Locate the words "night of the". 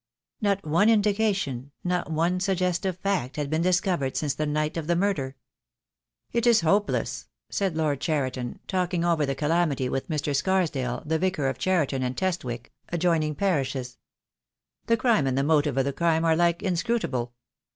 4.47-4.95